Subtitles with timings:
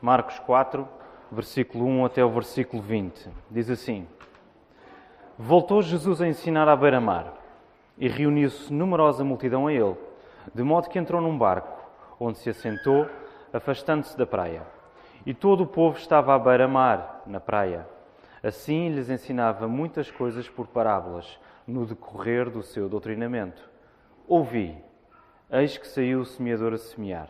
[0.00, 0.88] Marcos 4,
[1.30, 3.28] versículo 1 até o versículo 20.
[3.50, 4.06] Diz assim:
[5.38, 7.34] Voltou Jesus a ensinar à beira-mar
[7.98, 9.94] e reuniu-se numerosa multidão a ele,
[10.54, 11.86] de modo que entrou num barco,
[12.18, 13.06] onde se assentou,
[13.52, 14.62] afastando-se da praia.
[15.26, 17.86] E todo o povo estava à beira-mar, na praia.
[18.42, 23.68] Assim lhes ensinava muitas coisas por parábolas, no decorrer do seu doutrinamento.
[24.26, 24.82] Ouvi,
[25.50, 27.28] eis que saiu o semeador a semear.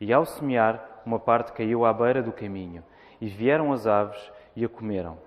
[0.00, 2.82] E ao semear, uma parte caiu à beira do caminho,
[3.20, 5.18] e vieram as aves e a comeram.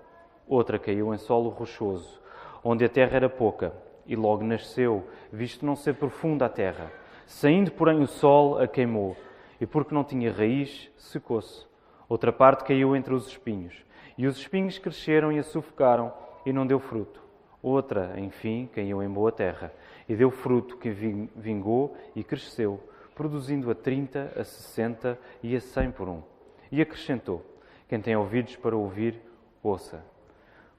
[0.48, 2.20] Outra caiu em solo rochoso,
[2.62, 3.72] onde a terra era pouca,
[4.04, 6.90] e logo nasceu, visto não ser profunda a terra.
[7.24, 9.16] Saindo, porém, o sol a queimou,
[9.60, 11.64] e porque não tinha raiz, secou-se.
[12.08, 13.84] Outra parte caiu entre os espinhos,
[14.18, 16.12] e os espinhos cresceram e a sufocaram,
[16.44, 17.22] e não deu fruto.
[17.62, 19.72] Outra, enfim, caiu em boa terra,
[20.08, 22.80] e deu fruto que vingou e cresceu,
[23.14, 26.22] produzindo a trinta, a sessenta e a cem por um.
[26.70, 27.44] E acrescentou:
[27.88, 29.20] Quem tem ouvidos para ouvir,
[29.62, 30.04] ouça.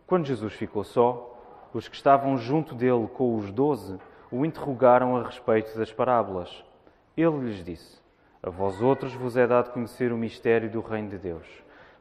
[0.05, 1.31] Quando Jesus ficou só,
[1.73, 3.97] os que estavam junto dele com os doze
[4.31, 6.63] o interrogaram a respeito das parábolas.
[7.15, 8.01] Ele lhes disse:
[8.41, 11.47] A vós outros vos é dado conhecer o mistério do reino de Deus,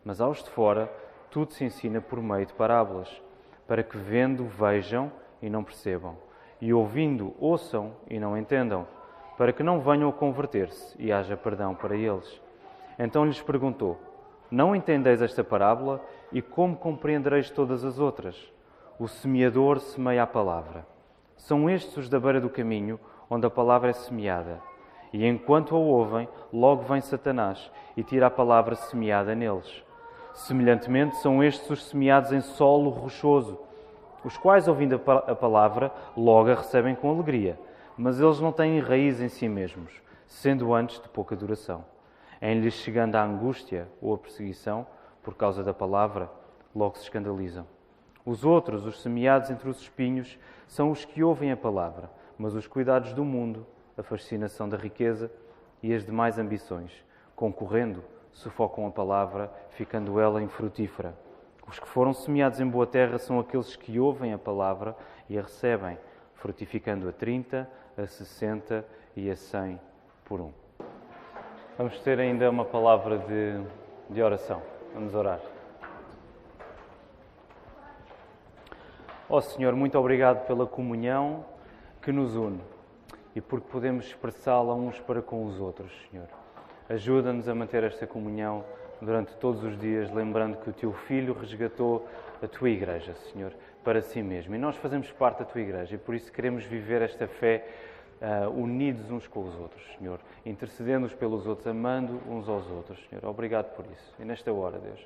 [0.05, 0.93] mas aos de fora
[1.31, 3.09] tudo se ensina por meio de parábolas,
[3.67, 5.11] para que vendo vejam
[5.43, 6.17] e não percebam,
[6.61, 8.87] e ouvindo ouçam e não entendam,
[9.37, 12.41] para que não venham a converter-se e haja perdão para eles.
[12.99, 13.99] Então lhes perguntou:
[14.51, 16.01] Não entendeis esta parábola
[16.33, 18.37] e como compreendereis todas as outras?
[18.99, 20.87] O semeador semeia a palavra.
[21.37, 24.61] São estes os da beira do caminho, onde a palavra é semeada.
[25.13, 29.85] E enquanto a ouvem, logo vem Satanás e tira a palavra semeada neles.
[30.33, 33.59] Semelhantemente, são estes os semeados em solo rochoso,
[34.25, 37.59] os quais, ouvindo a palavra, logo a recebem com alegria,
[37.97, 41.85] mas eles não têm raiz em si mesmos, sendo antes de pouca duração.
[42.41, 44.87] Em lhes chegando a angústia ou a perseguição,
[45.23, 46.31] por causa da palavra,
[46.75, 47.67] logo se escandalizam.
[48.27, 52.67] Os outros, os semeados entre os espinhos, são os que ouvem a palavra, mas os
[52.67, 53.67] cuidados do mundo,
[53.97, 55.31] a fascinação da riqueza
[55.83, 57.05] e as demais ambições,
[57.37, 58.03] concorrendo,
[58.33, 61.15] sufocam a palavra, ficando ela infrutífera.
[61.67, 64.97] Os que foram semeados em boa terra são aqueles que ouvem a palavra
[65.29, 65.97] e a recebem,
[66.37, 68.85] frutificando a 30, a 60
[69.17, 69.81] e a 100
[70.25, 70.53] por um.
[71.77, 73.61] Vamos ter ainda uma palavra de,
[74.11, 74.63] de oração.
[74.93, 75.41] Vamos orar.
[79.29, 81.45] Ó oh, Senhor, muito obrigado pela comunhão
[82.01, 82.61] que nos une
[83.35, 86.29] e porque podemos expressá-la uns para com os outros, Senhor.
[86.89, 88.65] Ajuda-nos a manter esta comunhão
[89.01, 92.09] durante todos os dias, lembrando que o Teu Filho resgatou
[92.43, 94.55] a Tua Igreja, Senhor, para si mesmo.
[94.55, 97.67] E nós fazemos parte da Tua Igreja e por isso queremos viver esta fé
[98.21, 102.99] uh, unidos uns com os outros, Senhor, intercedendo uns pelos outros, amando uns aos outros,
[103.09, 103.25] Senhor.
[103.25, 104.15] Obrigado por isso.
[104.19, 105.01] E nesta hora, Deus,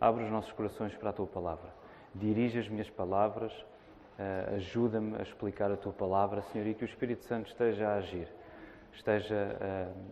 [0.00, 1.78] abre os nossos corações para a Tua palavra
[2.14, 6.86] dirige as minhas palavras, uh, ajuda-me a explicar a tua palavra, Senhor, e que o
[6.86, 8.28] Espírito Santo esteja a agir,
[8.98, 9.56] esteja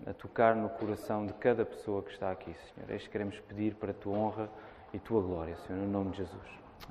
[0.07, 2.91] uh, a tocar no coração de cada pessoa que está aqui, Senhor.
[2.95, 4.49] Isto que queremos pedir para a tua honra
[4.95, 6.47] e tua glória, Senhor, no nome de Jesus.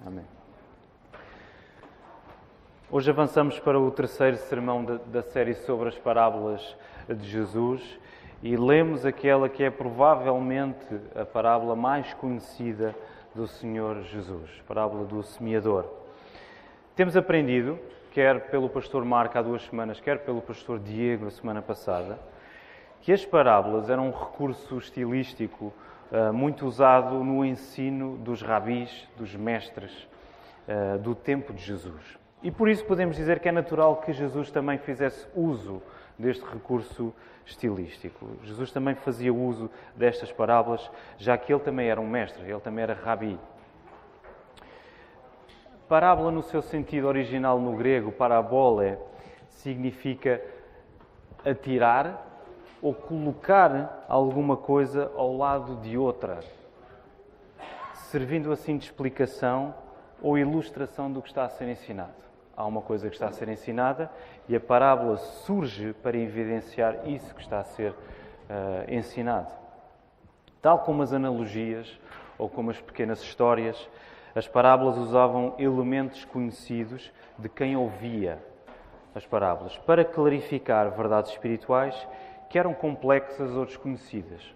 [0.05, 0.25] Amém.
[2.91, 6.75] Hoje avançamos para o terceiro sermão da, da série sobre as parábolas
[7.07, 7.81] de Jesus
[8.43, 10.85] e lemos aquela que é provavelmente
[11.15, 12.93] a parábola mais conhecida
[13.33, 15.89] do Senhor Jesus, parábola do semeador.
[16.93, 17.79] Temos aprendido,
[18.15, 22.17] quer pelo pastor Marco há duas semanas, quer pelo pastor Diego a semana passada,
[23.01, 25.73] que as parábolas eram um recurso estilístico
[26.09, 30.07] uh, muito usado no ensino dos rabis, dos mestres
[30.65, 32.17] uh, do tempo de Jesus.
[32.41, 35.83] E por isso podemos dizer que é natural que Jesus também fizesse uso
[36.17, 37.13] deste recurso
[37.45, 38.29] estilístico.
[38.43, 42.83] Jesus também fazia uso destas parábolas, já que ele também era um mestre, ele também
[42.83, 43.37] era rabi.
[45.87, 48.97] Parábola, no seu sentido original no grego, parabole,
[49.49, 50.41] significa
[51.45, 52.25] atirar
[52.81, 56.39] ou colocar alguma coisa ao lado de outra,
[57.93, 59.73] servindo assim de explicação
[60.21, 63.49] ou ilustração do que está a ser ensinado há uma coisa que está a ser
[63.49, 64.09] ensinada
[64.47, 67.95] e a parábola surge para evidenciar isso que está a ser uh,
[68.87, 69.51] ensinado.
[70.61, 71.99] Tal como as analogias
[72.37, 73.89] ou como as pequenas histórias,
[74.35, 78.37] as parábolas usavam elementos conhecidos de quem ouvia
[79.15, 81.95] as parábolas para clarificar verdades espirituais
[82.49, 84.53] que eram complexas ou desconhecidas.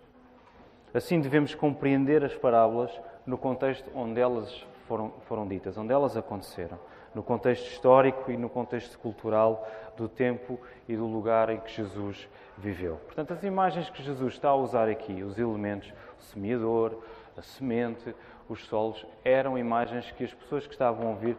[0.94, 2.92] Assim devemos compreender as parábolas
[3.26, 6.78] no contexto onde elas foram, foram ditas, onde elas aconteceram
[7.14, 9.68] no contexto histórico e no contexto cultural
[9.98, 12.28] do tempo e do lugar em que Jesus
[12.58, 12.98] viveu.
[13.06, 16.98] Portanto, as imagens que Jesus está a usar aqui, os elementos, o semeador,
[17.36, 18.14] a semente,
[18.50, 21.38] os solos, eram imagens que as pessoas que estavam a ouvir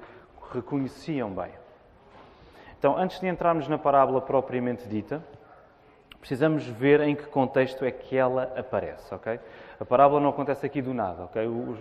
[0.52, 1.50] reconheciam bem.
[2.78, 5.22] Então, antes de entrarmos na parábola propriamente dita,
[6.18, 9.38] precisamos ver em que contexto é que ela aparece, ok?
[9.78, 11.46] A parábola não acontece aqui do nada, ok?
[11.46, 11.76] O,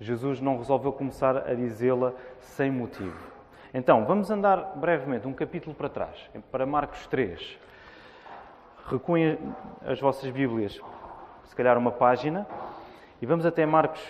[0.00, 3.16] Jesus não resolveu começar a dizê-la sem motivo.
[3.72, 7.58] Então, vamos andar brevemente um capítulo para trás, para Marcos 3.
[8.90, 9.38] Recuem
[9.86, 10.78] as vossas Bíblias,
[11.44, 12.46] se calhar uma página,
[13.20, 14.02] e vamos até Marcos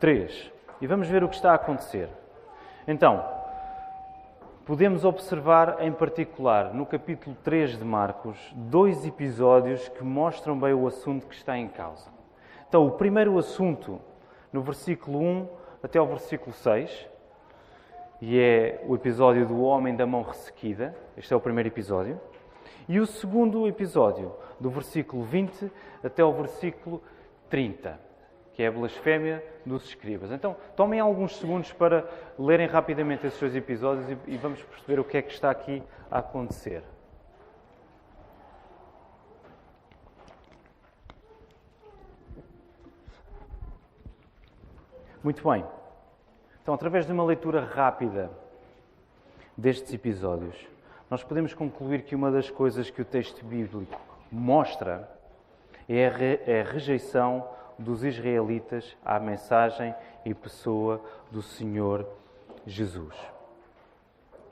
[0.00, 2.08] 3 e vamos ver o que está a acontecer.
[2.86, 3.24] Então,
[4.66, 10.86] podemos observar em particular no capítulo 3 de Marcos dois episódios que mostram bem o
[10.86, 12.10] assunto que está em causa.
[12.68, 14.00] Então, o primeiro assunto,
[14.52, 15.48] no versículo 1
[15.82, 17.08] até ao versículo 6,
[18.20, 20.96] e é o episódio do homem da mão ressequida.
[21.16, 22.18] Este é o primeiro episódio.
[22.88, 25.70] E o segundo episódio, do versículo 20
[26.02, 27.02] até ao versículo
[27.50, 27.98] 30,
[28.54, 30.30] que é a blasfémia dos escribas.
[30.30, 32.08] Então, tomem alguns segundos para
[32.38, 35.82] lerem rapidamente esses dois episódios e, e vamos perceber o que é que está aqui
[36.10, 36.82] a acontecer.
[45.22, 45.64] Muito bem.
[46.62, 48.30] Então, através de uma leitura rápida
[49.56, 50.54] destes episódios,
[51.10, 54.00] nós podemos concluir que uma das coisas que o texto bíblico
[54.30, 55.10] mostra
[55.88, 57.48] é a, é rejeição
[57.78, 59.94] dos israelitas à mensagem
[60.24, 61.00] e pessoa
[61.30, 62.06] do Senhor
[62.66, 63.14] Jesus.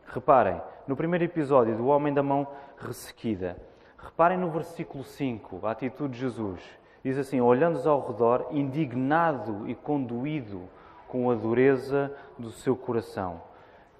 [0.06, 2.46] Reparem, no primeiro episódio do Homem da Mão
[2.78, 3.56] Ressequida,
[3.96, 6.60] reparem no versículo 5, a atitude de Jesus.
[7.04, 10.68] Diz assim: olhando ao redor, indignado e conduído
[11.08, 13.40] com a dureza do seu coração,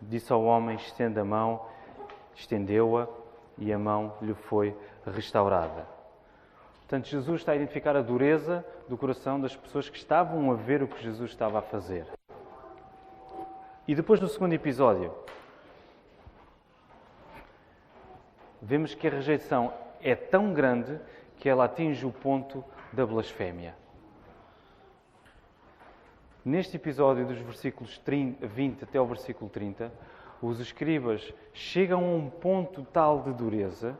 [0.00, 1.72] disse ao homem: estenda a mão
[2.34, 3.08] estendeu-a
[3.58, 4.76] e a mão lhe foi
[5.06, 5.86] restaurada.
[6.92, 10.82] Portanto, Jesus está a identificar a dureza do coração das pessoas que estavam a ver
[10.82, 12.04] o que Jesus estava a fazer.
[13.88, 15.10] E depois, no segundo episódio,
[18.60, 19.72] vemos que a rejeição
[20.02, 21.00] é tão grande
[21.38, 22.62] que ela atinge o ponto
[22.92, 23.74] da blasfémia.
[26.44, 29.90] Neste episódio, dos versículos 20 até o versículo 30,
[30.42, 33.96] os escribas chegam a um ponto tal de dureza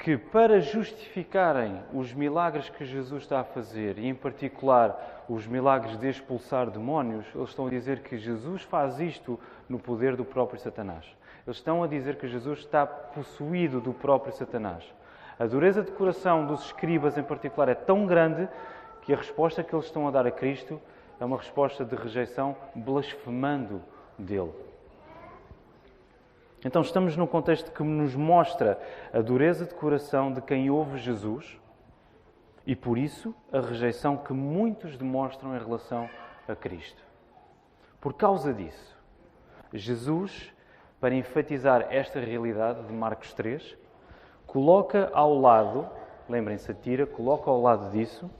[0.00, 5.98] que, para justificarem os milagres que Jesus está a fazer, e em particular os milagres
[5.98, 9.38] de expulsar demónios, eles estão a dizer que Jesus faz isto
[9.68, 11.04] no poder do próprio Satanás.
[11.46, 14.82] Eles estão a dizer que Jesus está possuído do próprio Satanás.
[15.38, 18.48] A dureza de coração dos escribas, em particular, é tão grande
[19.02, 20.80] que a resposta que eles estão a dar a Cristo
[21.20, 23.82] é uma resposta de rejeição, blasfemando
[24.18, 24.69] dele.
[26.62, 28.78] Então, estamos num contexto que nos mostra
[29.14, 31.58] a dureza de coração de quem ouve Jesus
[32.66, 36.08] e, por isso, a rejeição que muitos demonstram em relação
[36.46, 37.02] a Cristo.
[37.98, 38.94] Por causa disso,
[39.72, 40.52] Jesus,
[41.00, 43.78] para enfatizar esta realidade de Marcos 3,
[44.46, 45.88] coloca ao lado,
[46.28, 48.30] lembrem-se a tira, coloca ao lado disso,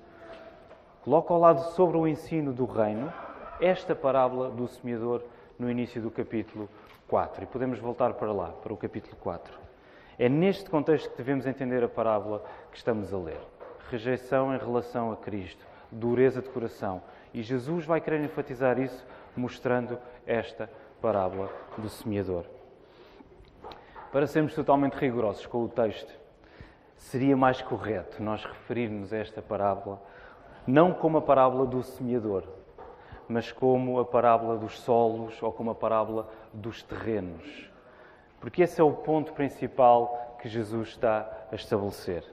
[1.02, 3.11] coloca ao lado sobre o ensino do reino,
[3.62, 5.22] esta parábola do semeador
[5.58, 6.69] no início do capítulo
[7.11, 7.43] 4.
[7.43, 9.53] E podemos voltar para lá, para o capítulo 4.
[10.17, 13.41] É neste contexto que devemos entender a parábola que estamos a ler.
[13.91, 17.03] Rejeição em relação a Cristo, dureza de coração.
[17.35, 19.05] E Jesus vai querer enfatizar isso
[19.37, 20.70] mostrando esta
[21.03, 22.44] parábola do semeador.
[24.13, 26.13] Para sermos totalmente rigorosos com o texto,
[26.96, 30.01] seria mais correto nós referirmos a esta parábola
[30.67, 32.44] não como a parábola do semeador,
[33.29, 37.69] mas como a parábola dos solos ou como a parábola dos terrenos.
[38.41, 42.25] Porque esse é o ponto principal que Jesus está a estabelecer.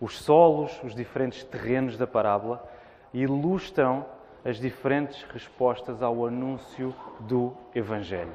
[0.00, 2.66] Os solos, os diferentes terrenos da parábola,
[3.12, 4.04] ilustram
[4.44, 8.34] as diferentes respostas ao anúncio do Evangelho.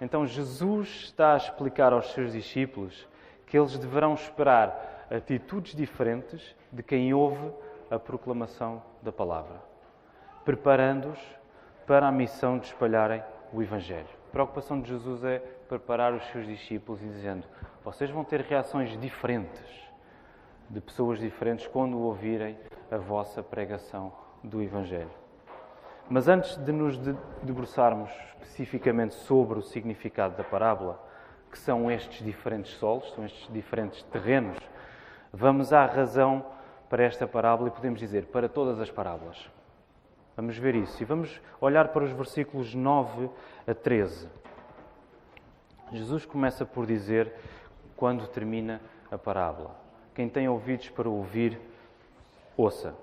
[0.00, 3.08] Então, Jesus está a explicar aos seus discípulos
[3.46, 7.50] que eles deverão esperar atitudes diferentes de quem ouve
[7.90, 9.76] a proclamação da palavra
[10.46, 11.18] preparando-os
[11.88, 13.20] para a missão de espalharem
[13.52, 14.08] o Evangelho.
[14.28, 15.38] A preocupação de Jesus é
[15.68, 17.46] preparar os seus discípulos e dizendo:
[17.84, 19.86] vocês vão ter reações diferentes
[20.68, 22.58] de pessoas diferentes quando ouvirem
[22.90, 24.12] a vossa pregação
[24.42, 25.10] do Evangelho.
[26.08, 26.98] Mas antes de nos
[27.42, 28.10] debruçarmos
[28.42, 31.02] especificamente sobre o significado da parábola,
[31.50, 34.58] que são estes diferentes solos, são estes diferentes terrenos,
[35.32, 36.44] vamos à razão
[36.88, 39.55] para esta parábola e podemos dizer para todas as parábolas.
[40.36, 41.02] Vamos ver isso.
[41.02, 43.30] E vamos olhar para os versículos 9
[43.66, 44.28] a 13.
[45.92, 47.32] Jesus começa por dizer
[47.96, 49.74] quando termina a parábola:
[50.14, 51.58] Quem tem ouvidos para ouvir,
[52.56, 52.94] ouça.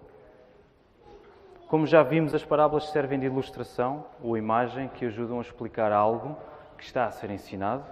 [1.67, 6.37] Como já vimos, as parábolas servem de ilustração ou imagem que ajudam a explicar algo
[6.77, 7.83] que está a ser ensinado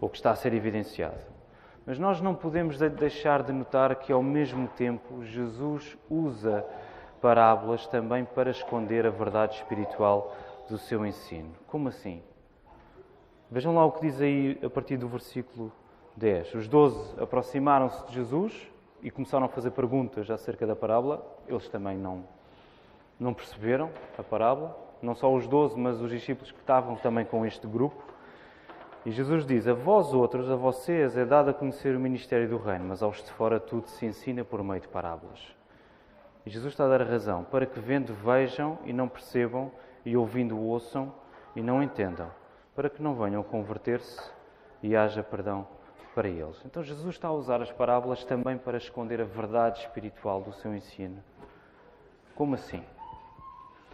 [0.00, 1.18] ou que está a ser evidenciado.
[1.84, 6.64] Mas nós não podemos deixar de notar que, ao mesmo tempo, Jesus usa
[7.20, 10.34] parábolas também para esconder a verdade espiritual
[10.68, 11.50] do seu ensino.
[11.66, 12.22] Como assim?
[13.50, 15.72] Vejam lá o que diz aí a partir do versículo
[16.16, 16.54] 10.
[16.54, 18.70] Os doze aproximaram-se de Jesus
[19.02, 21.24] e começaram a fazer perguntas acerca da parábola.
[21.48, 22.24] Eles também não,
[23.18, 24.76] não perceberam a parábola.
[25.02, 28.02] Não só os doze, mas os discípulos que estavam também com este grupo.
[29.04, 32.58] E Jesus diz: A vós outros, a vocês é dado a conhecer o ministério do
[32.58, 35.59] reino, mas aos de fora tudo se ensina por meio de parábolas.
[36.46, 39.70] Jesus está a dar a razão para que vendo vejam e não percebam,
[40.04, 41.12] e ouvindo ouçam
[41.54, 42.30] e não entendam,
[42.74, 44.30] para que não venham converter-se
[44.82, 45.66] e haja perdão
[46.14, 46.60] para eles.
[46.64, 50.74] Então Jesus está a usar as parábolas também para esconder a verdade espiritual do seu
[50.74, 51.22] ensino.
[52.34, 52.82] Como assim?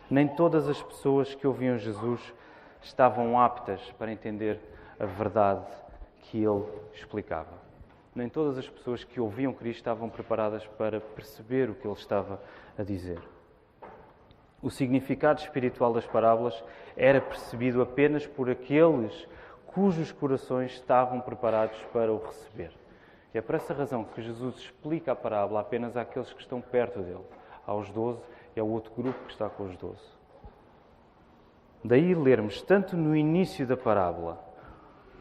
[0.08, 2.20] Nem todas as pessoas que ouviam Jesus
[2.80, 4.60] estavam aptas para entender
[5.00, 5.66] a verdade
[6.22, 7.65] que ele explicava.
[8.16, 12.40] Nem todas as pessoas que ouviam Cristo estavam preparadas para perceber o que ele estava
[12.78, 13.20] a dizer.
[14.62, 16.64] O significado espiritual das parábolas
[16.96, 19.28] era percebido apenas por aqueles
[19.66, 22.72] cujos corações estavam preparados para o receber.
[23.34, 27.00] E é por essa razão que Jesus explica a parábola apenas àqueles que estão perto
[27.00, 27.20] dele,
[27.66, 28.22] aos doze
[28.56, 30.16] e ao outro grupo que está com os doze.
[31.84, 34.42] Daí lermos tanto no início da parábola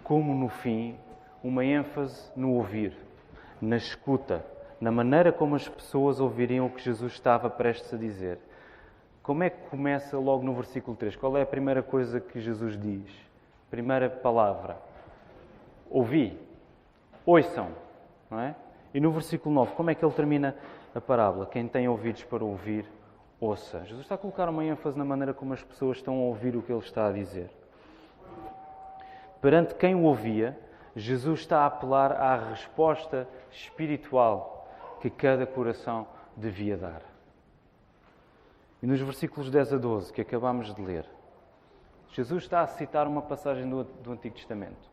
[0.01, 0.97] como no fim
[1.45, 2.97] uma ênfase no ouvir,
[3.61, 4.43] na escuta,
[4.81, 8.39] na maneira como as pessoas ouviriam o que Jesus estava prestes a dizer.
[9.21, 11.15] Como é que começa logo no versículo 3?
[11.15, 13.05] Qual é a primeira coisa que Jesus diz?
[13.69, 14.77] Primeira palavra.
[15.87, 16.35] Ouvi.
[17.23, 17.69] Ouçam.
[18.29, 18.55] Não é?
[18.91, 20.55] E no versículo 9, como é que ele termina
[20.95, 21.45] a parábola?
[21.45, 22.87] Quem tem ouvidos para ouvir,
[23.39, 23.81] ouça.
[23.81, 26.63] Jesus está a colocar uma ênfase na maneira como as pessoas estão a ouvir o
[26.63, 27.51] que ele está a dizer.
[29.39, 30.57] Perante quem o ouvia,
[30.95, 34.67] Jesus está a apelar à resposta espiritual
[35.01, 37.01] que cada coração devia dar.
[38.81, 41.05] E nos versículos 10 a 12 que acabamos de ler,
[42.11, 44.89] Jesus está a citar uma passagem do, do Antigo Testamento,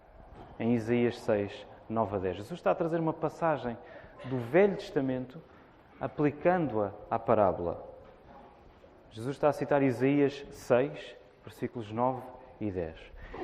[0.58, 2.36] em Isaías 6, 9 a 10.
[2.38, 3.76] Jesus está a trazer uma passagem
[4.24, 5.40] do Velho Testamento,
[6.00, 7.84] aplicando-a à parábola.
[9.10, 12.22] Jesus está a citar Isaías 6, versículos 9
[12.60, 12.96] e 10.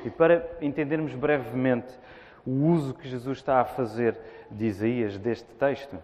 [0.03, 1.97] E para entendermos brevemente
[2.45, 4.17] o uso que Jesus está a fazer
[4.49, 5.97] de Isaías deste texto,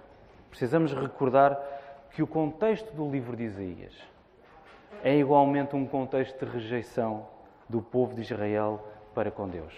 [0.50, 1.60] precisamos recordar
[2.12, 3.94] que o contexto do livro de Isaías
[5.04, 7.28] é igualmente um contexto de rejeição
[7.68, 9.74] do povo de Israel para com Deus.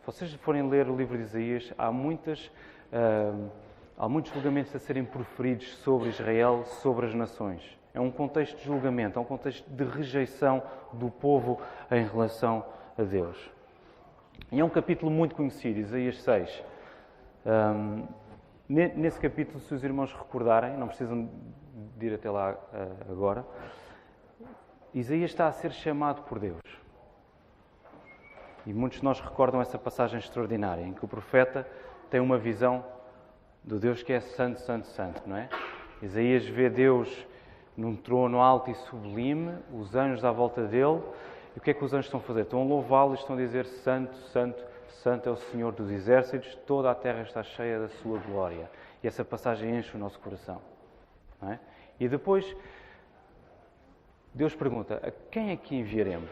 [0.00, 2.46] Se vocês forem ler o livro de Isaías, há, muitas,
[2.92, 3.50] uh,
[3.96, 7.62] há muitos julgamentos a serem proferidos sobre Israel, sobre as nações.
[7.92, 12.64] É um contexto de julgamento, é um contexto de rejeição do povo em relação
[12.96, 13.57] a Deus.
[14.50, 16.64] E é um capítulo muito conhecido, Isaías 6.
[17.44, 18.06] Um,
[18.66, 21.28] nesse capítulo, se os irmãos recordarem, não precisam
[21.98, 23.44] de ir até lá uh, agora,
[24.94, 26.62] Isaías está a ser chamado por Deus.
[28.64, 31.68] E muitos de nós recordam essa passagem extraordinária em que o profeta
[32.10, 32.82] tem uma visão
[33.62, 35.50] do Deus que é santo, santo, santo, não é?
[36.00, 37.26] Isaías vê Deus
[37.76, 41.02] num trono alto e sublime, os anjos à volta dele.
[41.54, 42.42] E o que é que os anjos estão a fazer?
[42.42, 46.54] Estão a louvá-lo e estão a dizer: Santo, Santo, Santo é o Senhor dos exércitos,
[46.66, 48.70] toda a terra está cheia da sua glória.
[49.02, 50.60] E essa passagem enche o nosso coração.
[51.42, 51.58] É?
[52.00, 52.56] E depois,
[54.34, 56.30] Deus pergunta: A quem é que enviaremos?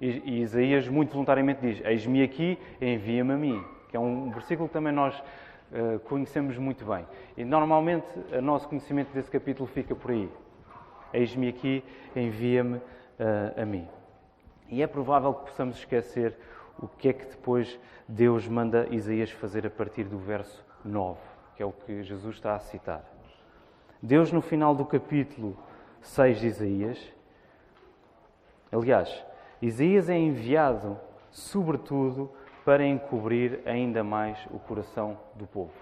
[0.00, 3.64] E, e Isaías, muito voluntariamente, diz: Eis-me aqui, envia-me a mim.
[3.88, 5.22] Que é um versículo que também nós
[5.74, 7.06] eh, conhecemos muito bem.
[7.34, 10.28] E normalmente o nosso conhecimento desse capítulo fica por aí.
[11.14, 11.82] Eis-me aqui,
[12.14, 12.82] envia-me uh,
[13.56, 13.88] a mim.
[14.68, 16.36] E é provável que possamos esquecer
[16.78, 17.78] o que é que depois
[18.08, 21.18] Deus manda Isaías fazer a partir do verso 9,
[21.56, 23.04] que é o que Jesus está a citar.
[24.02, 25.56] Deus, no final do capítulo
[26.00, 27.12] 6 de Isaías,
[28.72, 29.24] aliás,
[29.60, 30.98] Isaías é enviado,
[31.30, 32.30] sobretudo,
[32.64, 35.72] para encobrir ainda mais o coração do povo.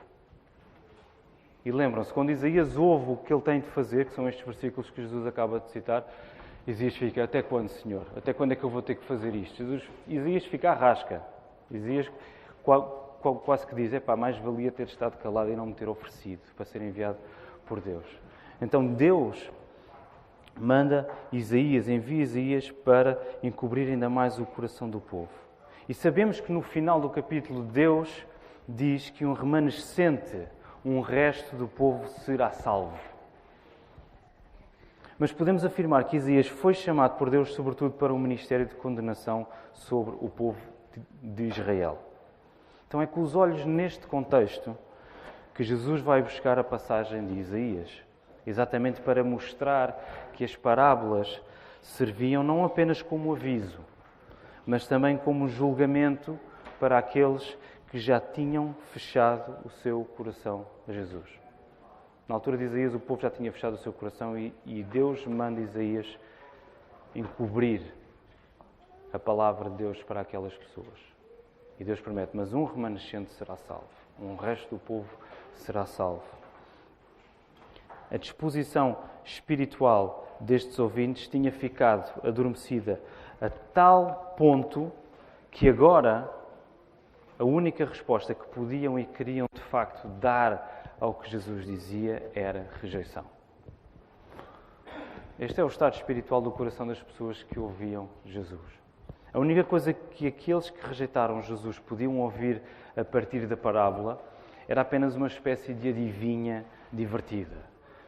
[1.65, 4.91] E lembram-se, quando Isaías ouve o que ele tem de fazer, que são estes versículos
[4.91, 6.07] que Jesus acaba de citar,
[6.71, 8.07] Isaías fica: Até quando, Senhor?
[8.17, 9.57] Até quando é que eu vou ter que fazer isto?
[9.57, 11.23] Jesus, Isaías fica à rasca.
[11.71, 12.11] Isaías
[13.45, 16.41] quase que diz: É pá, mais valia ter estado calado e não me ter oferecido
[16.57, 17.19] para ser enviado
[17.67, 18.05] por Deus.
[18.61, 19.51] Então Deus
[20.59, 25.31] manda Isaías, envia Isaías para encobrir ainda mais o coração do povo.
[25.89, 28.27] E sabemos que no final do capítulo Deus
[28.69, 30.47] diz que um remanescente,
[30.85, 33.10] um resto do povo será salvo.
[35.21, 39.47] Mas podemos afirmar que Isaías foi chamado por Deus, sobretudo, para um ministério de condenação
[39.75, 40.59] sobre o povo
[41.23, 41.99] de Israel.
[42.89, 44.75] Então é com os olhos neste contexto
[45.55, 48.03] que Jesus vai buscar a passagem de Isaías,
[48.47, 51.43] exatamente para mostrar que as parábolas
[51.83, 53.81] serviam não apenas como aviso,
[54.65, 56.41] mas também como julgamento
[56.81, 57.59] para aqueles
[57.91, 61.40] que já tinham fechado o seu coração a Jesus.
[62.31, 65.27] Na altura de Isaías, o povo já tinha fechado o seu coração e, e Deus
[65.27, 66.07] manda Isaías
[67.13, 67.83] encobrir
[69.13, 70.97] a palavra de Deus para aquelas pessoas.
[71.77, 75.13] E Deus promete: Mas um remanescente será salvo, um resto do povo
[75.55, 76.23] será salvo.
[78.09, 83.01] A disposição espiritual destes ouvintes tinha ficado adormecida
[83.41, 84.93] a tal ponto
[85.51, 86.33] que agora
[87.37, 92.69] a única resposta que podiam e queriam de facto dar ao que Jesus dizia era
[92.81, 93.25] rejeição.
[95.39, 98.61] Este é o estado espiritual do coração das pessoas que ouviam Jesus.
[99.33, 102.61] A única coisa que aqueles que rejeitaram Jesus podiam ouvir
[102.95, 104.23] a partir da parábola
[104.69, 107.57] era apenas uma espécie de adivinha divertida.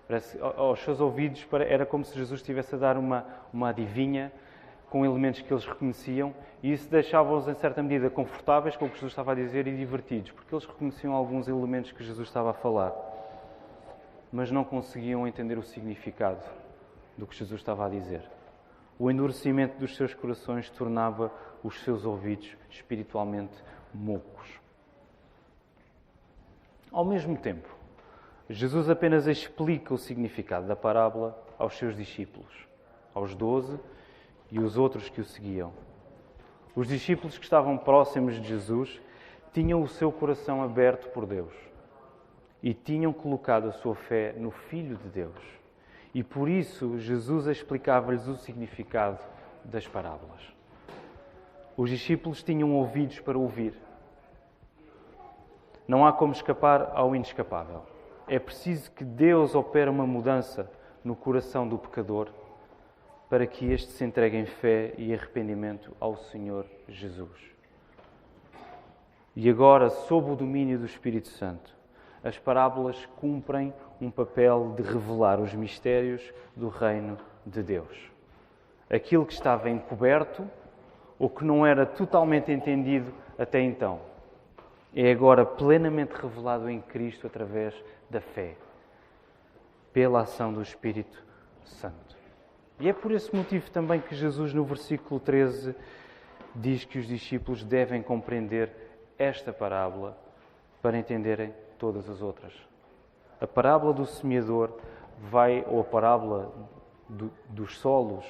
[0.06, 4.30] Parece, aos seus ouvidos era como se Jesus estivesse a dar uma, uma adivinha
[4.92, 8.96] com elementos que eles reconheciam e isso deixava-os, em certa medida, confortáveis com o que
[8.96, 12.52] Jesus estava a dizer e divertidos, porque eles reconheciam alguns elementos que Jesus estava a
[12.52, 12.92] falar,
[14.30, 16.44] mas não conseguiam entender o significado
[17.16, 18.20] do que Jesus estava a dizer.
[18.98, 21.32] O endurecimento dos seus corações tornava
[21.64, 24.60] os seus ouvidos espiritualmente mocos.
[26.92, 27.74] Ao mesmo tempo,
[28.50, 32.68] Jesus apenas explica o significado da parábola aos seus discípulos,
[33.14, 33.80] aos doze
[34.52, 35.72] e os outros que o seguiam.
[36.76, 39.00] Os discípulos que estavam próximos de Jesus
[39.52, 41.52] tinham o seu coração aberto por Deus
[42.62, 45.42] e tinham colocado a sua fé no Filho de Deus.
[46.14, 49.18] E por isso Jesus explicava-lhes o significado
[49.64, 50.40] das parábolas.
[51.74, 53.74] Os discípulos tinham ouvidos para ouvir.
[55.88, 57.82] Não há como escapar ao inescapável.
[58.28, 60.70] É preciso que Deus opere uma mudança
[61.02, 62.28] no coração do pecador
[63.32, 67.40] para que este se entregue em fé e arrependimento ao Senhor Jesus.
[69.34, 71.74] E agora, sob o domínio do Espírito Santo,
[72.22, 76.20] as parábolas cumprem um papel de revelar os mistérios
[76.54, 77.16] do reino
[77.46, 78.10] de Deus.
[78.90, 80.46] Aquilo que estava encoberto
[81.18, 84.02] ou que não era totalmente entendido até então,
[84.94, 87.74] é agora plenamente revelado em Cristo através
[88.10, 88.56] da fé,
[89.90, 91.24] pela ação do Espírito
[91.64, 92.20] Santo.
[92.82, 95.72] E é por esse motivo também que Jesus, no versículo 13,
[96.52, 98.72] diz que os discípulos devem compreender
[99.16, 100.18] esta parábola
[100.82, 102.52] para entenderem todas as outras.
[103.40, 104.72] A parábola do semeador
[105.30, 106.52] vai, ou a parábola
[107.08, 108.24] do, dos solos,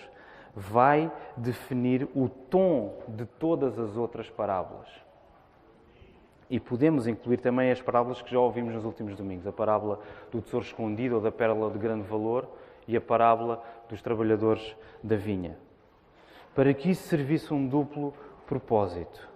[0.54, 4.88] vai definir o tom de todas as outras parábolas.
[6.50, 9.98] E podemos incluir também as parábolas que já ouvimos nos últimos domingos: a parábola
[10.30, 12.46] do tesouro escondido ou da pérola de grande valor
[12.92, 15.56] e a parábola dos trabalhadores da vinha.
[16.54, 18.14] Para que isso servisse um duplo
[18.46, 19.28] propósito.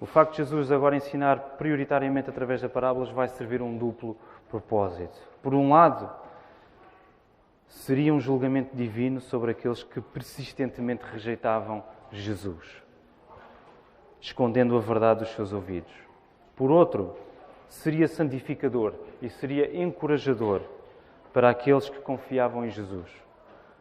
[0.00, 4.16] O facto de Jesus agora ensinar prioritariamente através de parábolas vai servir um duplo
[4.48, 5.18] propósito.
[5.42, 6.10] Por um lado,
[7.66, 12.82] seria um julgamento divino sobre aqueles que persistentemente rejeitavam Jesus,
[14.20, 15.92] escondendo a verdade dos seus ouvidos.
[16.54, 17.16] Por outro,
[17.68, 20.62] seria santificador e seria encorajador
[21.36, 23.10] para aqueles que confiavam em Jesus,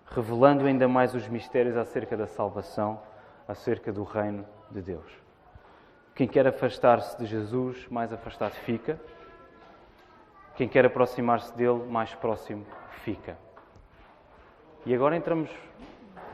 [0.07, 2.99] revelando ainda mais os mistérios acerca da salvação,
[3.47, 5.09] acerca do reino de Deus.
[6.13, 8.99] Quem quer afastar-se de Jesus, mais afastado fica.
[10.57, 12.65] Quem quer aproximar-se dele, mais próximo
[13.05, 13.37] fica.
[14.85, 15.49] E agora entramos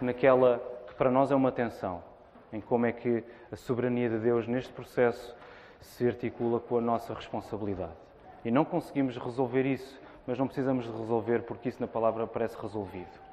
[0.02, 0.58] naquela
[0.88, 2.04] que para nós é uma tensão,
[2.52, 5.38] em como é que a soberania de Deus neste processo
[5.82, 7.94] se articula com a nossa responsabilidade.
[8.44, 12.56] E não conseguimos resolver isso mas não precisamos de resolver porque isso na palavra parece
[12.60, 13.32] resolvido.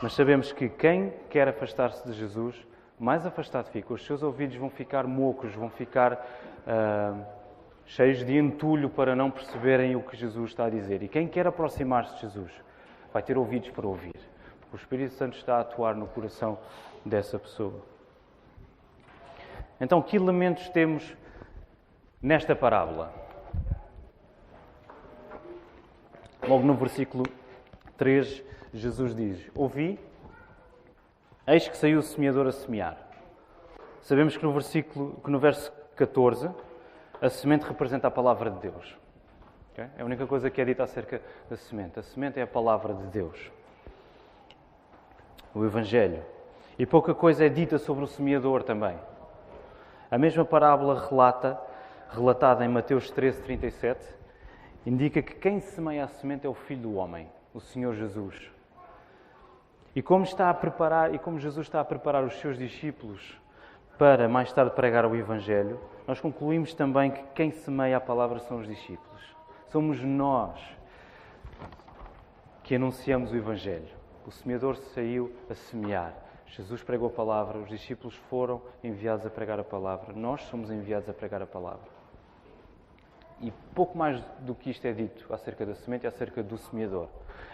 [0.00, 2.54] Mas sabemos que quem quer afastar-se de Jesus,
[2.98, 3.92] mais afastado fica.
[3.92, 7.24] Os seus ouvidos vão ficar mocos, vão ficar uh,
[7.84, 11.02] cheios de entulho para não perceberem o que Jesus está a dizer.
[11.02, 12.52] E quem quer aproximar-se de Jesus
[13.12, 14.14] vai ter ouvidos para ouvir,
[14.60, 16.58] porque o Espírito Santo está a atuar no coração
[17.04, 17.80] dessa pessoa.
[19.80, 21.16] Então, que elementos temos
[22.22, 23.27] nesta parábola?
[26.48, 27.24] Logo no versículo
[27.96, 29.98] 3, Jesus diz: Ouvi,
[31.46, 32.96] eis que saiu o semeador a semear.
[34.00, 36.48] Sabemos que no versículo, que no verso 14,
[37.20, 38.96] a semente representa a palavra de Deus.
[39.76, 42.00] É a única coisa que é dita acerca da semente.
[42.00, 43.52] A semente é a palavra de Deus.
[45.54, 46.24] O Evangelho.
[46.76, 48.98] E pouca coisa é dita sobre o semeador também.
[50.10, 51.60] A mesma parábola relata,
[52.10, 54.17] relatada em Mateus 13, 37,
[54.88, 58.50] indica que quem semeia a semente é o Filho do Homem, o Senhor Jesus.
[59.94, 63.38] E como está a preparar, e como Jesus está a preparar os seus discípulos
[63.98, 68.60] para mais tarde pregar o Evangelho, nós concluímos também que quem semeia a palavra são
[68.60, 69.36] os discípulos.
[69.66, 70.58] Somos nós
[72.64, 73.88] que anunciamos o Evangelho.
[74.24, 76.14] O semeador saiu a semear.
[76.46, 81.10] Jesus pregou a palavra, os discípulos foram enviados a pregar a palavra, nós somos enviados
[81.10, 81.97] a pregar a palavra.
[83.40, 87.08] E pouco mais do que isto é dito acerca da semente e acerca do semeador.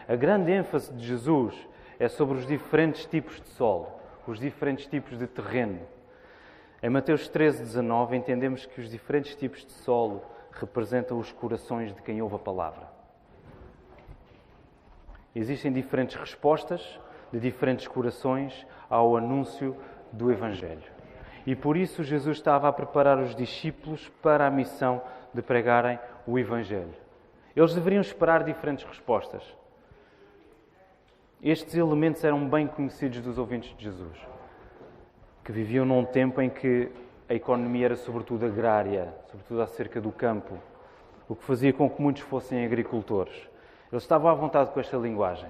[0.09, 1.55] A grande ênfase de Jesus
[1.99, 3.89] é sobre os diferentes tipos de solo,
[4.27, 5.81] os diferentes tipos de terreno.
[6.83, 12.03] Em Mateus 13, 19, entendemos que os diferentes tipos de solo representam os corações de
[12.03, 12.89] quem ouve a palavra.
[15.35, 17.01] Existem diferentes respostas
[17.33, 19.77] de diferentes corações ao anúncio
[20.13, 20.93] do Evangelho.
[21.47, 25.03] E por isso Jesus estava a preparar os discípulos para a missão
[25.35, 26.95] de pregarem o Evangelho.
[27.55, 29.43] Eles deveriam esperar diferentes respostas.
[31.43, 34.17] Estes elementos eram bem conhecidos dos ouvintes de Jesus,
[35.45, 36.91] que viviam num tempo em que
[37.29, 40.59] a economia era sobretudo agrária, sobretudo acerca do campo,
[41.29, 43.35] o que fazia com que muitos fossem agricultores.
[43.93, 45.49] Eles estavam à vontade com esta linguagem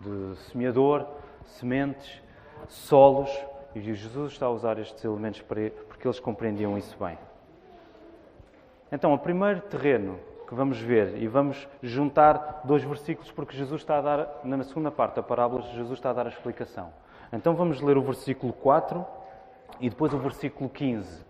[0.00, 1.06] de semeador,
[1.44, 2.22] sementes,
[2.68, 3.30] solos,
[3.74, 7.18] e Jesus está a usar estes elementos para, porque eles compreendiam isso bem.
[8.90, 13.98] Então, o primeiro terreno que vamos ver, e vamos juntar dois versículos, porque Jesus está
[13.98, 16.90] a dar, na segunda parte da parábola, Jesus está a dar a explicação.
[17.30, 19.04] Então, vamos ler o versículo 4
[19.78, 21.22] e depois o versículo 15,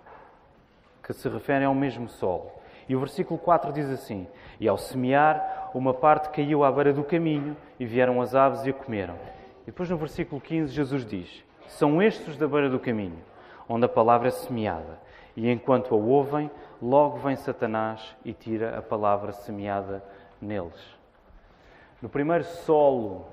[1.03, 2.53] que se referem ao mesmo solo.
[2.89, 4.27] E o versículo 4 diz assim:
[4.61, 8.71] E ao semear, uma parte caiu à beira do caminho, e vieram as aves e
[8.71, 9.17] a comeram.
[9.63, 13.19] E depois no versículo 15, Jesus diz: São estes da beira do caminho,
[13.69, 14.99] onde a palavra é semeada.
[15.37, 20.03] E enquanto a ouvem, logo vem Satanás e tira a palavra semeada
[20.41, 20.97] neles.
[22.01, 23.27] No primeiro solo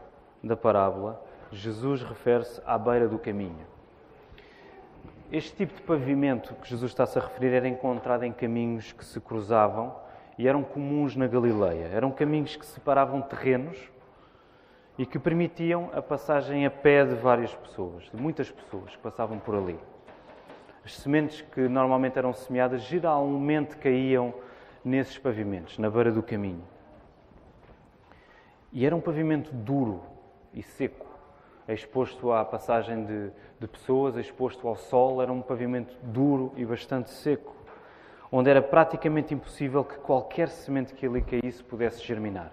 [0.43, 3.65] da parábola, Jesus refere-se à beira do caminho.
[5.31, 9.19] Este tipo de pavimento que Jesus está-se a referir era encontrado em caminhos que se
[9.19, 9.95] cruzavam
[10.37, 11.87] e eram comuns na Galileia.
[11.87, 13.77] Eram caminhos que separavam terrenos
[14.97, 19.39] e que permitiam a passagem a pé de várias pessoas, de muitas pessoas que passavam
[19.39, 19.79] por ali.
[20.85, 24.33] As sementes que normalmente eram semeadas geralmente caíam
[24.83, 26.63] nesses pavimentos, na beira do caminho.
[28.71, 30.03] E era um pavimento duro
[30.53, 31.05] e seco
[31.73, 37.09] exposto à passagem de, de pessoas, exposto ao sol, era um pavimento duro e bastante
[37.09, 37.55] seco,
[38.31, 42.51] onde era praticamente impossível que qualquer semente que ali caísse pudesse germinar.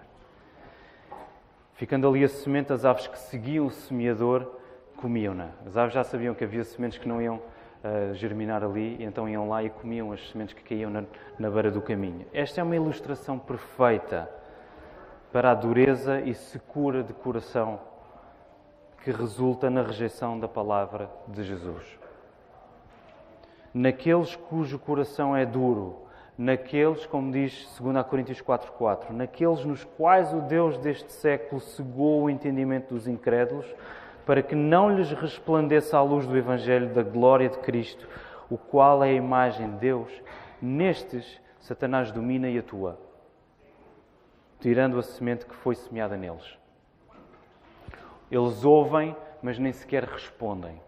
[1.73, 4.51] Ficando ali a semente, as aves que seguiam o semeador
[4.97, 5.49] comiam-na.
[5.65, 7.39] As aves já sabiam que havia sementes que não iam
[7.83, 11.03] uh, germinar ali, e então iam lá e comiam as sementes que caíam na,
[11.37, 12.25] na beira do caminho.
[12.33, 14.29] Esta é uma ilustração perfeita
[15.31, 17.79] para a dureza e secura de coração
[19.03, 21.83] que resulta na rejeição da palavra de Jesus.
[23.73, 26.03] Naqueles cujo coração é duro,
[26.37, 32.29] naqueles, como diz 2 Coríntios 4,4, naqueles nos quais o Deus deste século cegou o
[32.29, 33.65] entendimento dos incrédulos,
[34.25, 38.07] para que não lhes resplandeça a luz do Evangelho da glória de Cristo,
[38.49, 40.11] o qual é a imagem de Deus,
[40.61, 42.99] nestes Satanás domina e atua,
[44.59, 46.57] tirando a semente que foi semeada neles.
[48.31, 50.81] Eles ouvem, mas nem sequer respondem.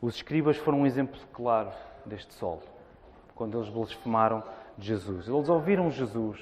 [0.00, 1.70] Os escribas foram um exemplo claro
[2.04, 2.62] deste solo,
[3.34, 4.42] quando eles blasfemaram
[4.76, 5.28] de Jesus.
[5.28, 6.38] Eles ouviram Jesus,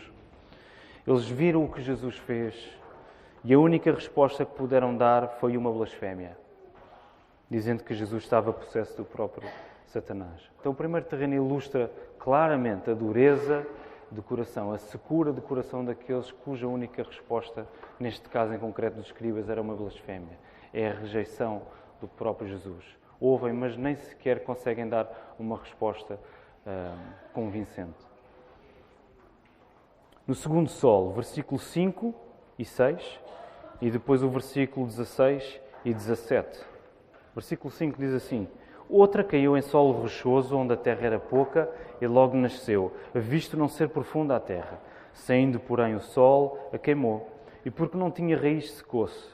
[1.06, 2.54] eles viram o que Jesus fez
[3.44, 6.36] e a única resposta que puderam dar foi uma blasfémia,
[7.50, 9.48] dizendo que Jesus estava possesso do próprio
[9.86, 10.48] Satanás.
[10.60, 13.66] Então, o primeiro terreno ilustra claramente a dureza
[14.10, 17.66] do coração, a secura do coração daqueles cuja única resposta,
[17.98, 20.38] neste caso em concreto dos escribas, era uma blasfémia.
[20.72, 21.62] É a rejeição
[22.00, 22.84] do próprio Jesus.
[23.18, 26.96] Ouvem, mas nem sequer conseguem dar uma resposta uh,
[27.32, 28.12] convincente.
[30.26, 32.14] No segundo solo, versículo 5
[32.58, 33.20] e 6,
[33.80, 36.60] e depois o versículo 16 e 17.
[37.34, 38.46] Versículo 5 diz assim:
[38.88, 41.68] Outra caiu em solo rochoso, onde a terra era pouca,
[42.00, 44.80] e logo nasceu, visto não ser profunda a terra.
[45.12, 47.28] Saindo, porém, o sol, a queimou,
[47.64, 49.26] e porque não tinha raiz, secou-se.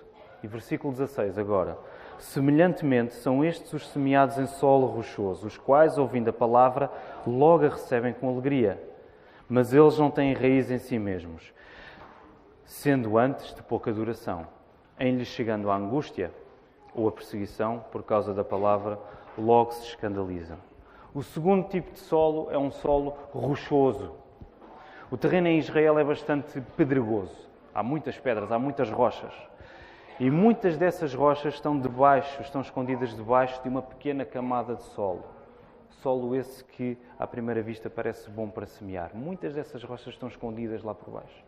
[0.43, 1.77] E versículo 16 agora.
[2.19, 6.91] Semelhantemente, são estes os semeados em solo rochoso, os quais, ouvindo a palavra,
[7.27, 8.81] logo a recebem com alegria.
[9.49, 11.53] Mas eles não têm raiz em si mesmos,
[12.69, 14.47] sendo antes de pouca duração.
[15.01, 16.31] Em lhes chegando a angústia
[16.95, 18.99] ou a perseguição por causa da palavra,
[19.39, 20.59] logo se escandalizam.
[21.15, 24.13] O segundo tipo de solo é um solo rochoso.
[25.11, 27.35] O terreno em Israel é bastante pedregoso.
[27.75, 29.33] Há muitas pedras, há muitas rochas.
[30.21, 35.25] E muitas dessas rochas estão debaixo, estão escondidas debaixo de uma pequena camada de solo.
[36.03, 39.13] Solo esse que, à primeira vista, parece bom para semear.
[39.15, 41.48] Muitas dessas rochas estão escondidas lá por baixo.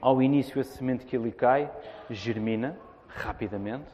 [0.00, 1.70] Ao início, a semente que ali cai
[2.08, 2.76] germina
[3.08, 3.90] rapidamente,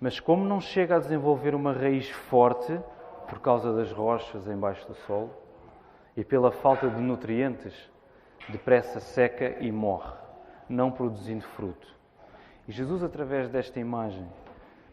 [0.00, 2.78] mas como não chega a desenvolver uma raiz forte
[3.28, 5.30] por causa das rochas embaixo do solo
[6.16, 7.90] e pela falta de nutrientes,
[8.48, 10.12] depressa seca e morre,
[10.68, 11.86] não produzindo fruto.
[12.66, 14.26] E Jesus, através desta imagem,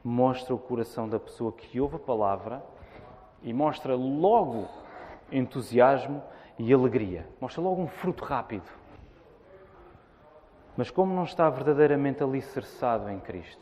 [0.03, 2.63] mostra o coração da pessoa que ouve a palavra
[3.41, 4.67] e mostra logo
[5.31, 6.23] entusiasmo
[6.57, 7.27] e alegria.
[7.39, 8.78] Mostra logo um fruto rápido.
[10.79, 13.61] Mas como não está verdadeiramente alicerçado em Cristo,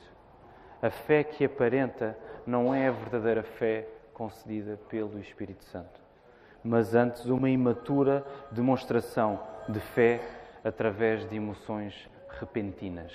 [0.80, 6.00] a fé que aparenta não é a verdadeira fé concedida pelo Espírito Santo,
[6.64, 10.22] mas antes uma imatura demonstração de fé
[10.64, 12.08] através de emoções
[12.40, 13.12] repentinas.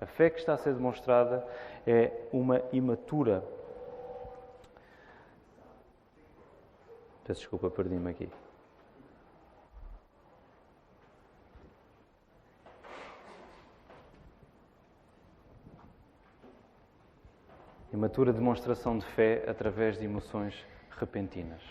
[0.00, 1.46] A fé que está a ser demonstrada
[1.86, 3.44] é uma imatura.
[7.24, 8.28] Peço desculpa, perdi-me aqui.
[17.96, 20.54] Imatura demonstração de fé através de emoções
[20.98, 21.62] repentinas.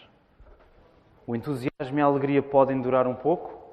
[1.27, 3.63] O entusiasmo e a alegria podem durar um pouco,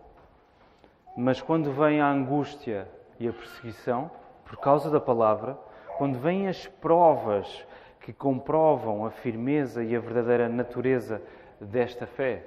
[1.17, 2.87] mas quando vem a angústia
[3.19, 4.11] e a perseguição,
[4.45, 5.59] por causa da palavra,
[5.97, 7.67] quando vêm as provas
[8.01, 11.23] que comprovam a firmeza e a verdadeira natureza
[11.59, 12.45] desta fé,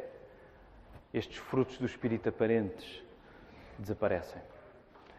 [1.12, 3.04] estes frutos do Espírito aparentes
[3.80, 4.42] desaparecem.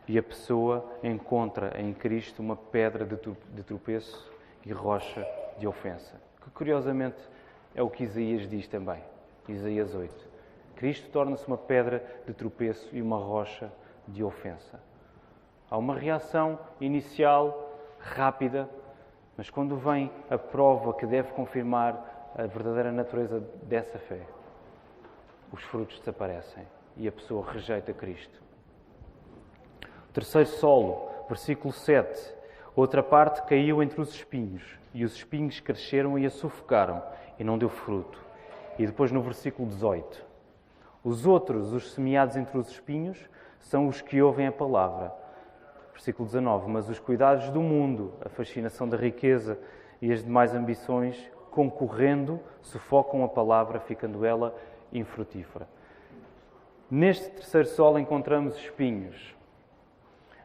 [0.06, 4.35] E a pessoa encontra em Cristo uma pedra de tropeço
[4.66, 5.26] e rocha
[5.58, 6.20] de ofensa.
[6.42, 7.16] Que curiosamente
[7.74, 9.02] é o que Isaías diz também,
[9.48, 10.12] Isaías 8.
[10.74, 13.72] Cristo torna-se uma pedra de tropeço e uma rocha
[14.06, 14.80] de ofensa.
[15.70, 18.68] Há uma reação inicial rápida,
[19.36, 24.20] mas quando vem a prova que deve confirmar a verdadeira natureza dessa fé,
[25.52, 28.42] os frutos desaparecem e a pessoa rejeita Cristo.
[30.12, 32.35] Terceiro solo, versículo 7.
[32.76, 34.62] Outra parte caiu entre os espinhos,
[34.92, 37.02] e os espinhos cresceram e a sufocaram,
[37.38, 38.22] e não deu fruto.
[38.78, 40.22] E depois no versículo 18:
[41.02, 43.18] Os outros, os semeados entre os espinhos,
[43.60, 45.10] são os que ouvem a palavra.
[45.94, 49.58] Versículo 19: Mas os cuidados do mundo, a fascinação da riqueza
[50.02, 54.54] e as demais ambições, concorrendo, sufocam a palavra, ficando ela
[54.92, 55.66] infrutífera.
[56.90, 59.34] Neste terceiro solo encontramos espinhos.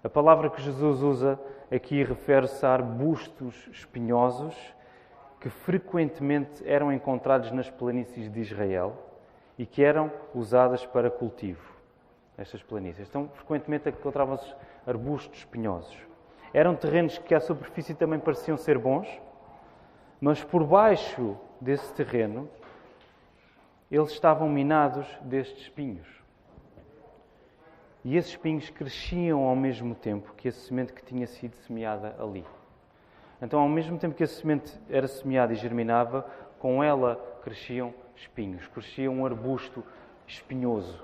[0.02, 1.38] A palavra que Jesus usa
[1.72, 4.56] aqui refere-se a arbustos espinhosos
[5.40, 8.94] que frequentemente eram encontrados nas planícies de Israel
[9.58, 11.72] e que eram usadas para cultivo.
[12.38, 13.08] Estas planícies.
[13.08, 14.54] Então, frequentemente encontravam-se
[14.86, 15.98] arbustos espinhosos.
[16.54, 19.08] Eram terrenos que à superfície também pareciam ser bons,
[20.20, 22.50] mas por baixo desse terreno
[23.90, 26.21] eles estavam minados destes espinhos.
[28.04, 32.46] E esses espinhos cresciam ao mesmo tempo que a semente que tinha sido semeada ali.
[33.42, 36.26] Então, ao mesmo tempo que a semente era semeada e germinava,
[36.60, 39.84] com ela cresciam espinhos, crescia um arbusto
[40.28, 41.04] espinhoso.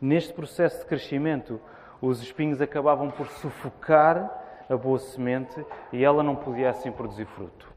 [0.00, 1.60] Neste processo de crescimento,
[2.00, 7.74] os espinhos acabavam por sufocar a boa semente e ela não podia assim produzir fruto.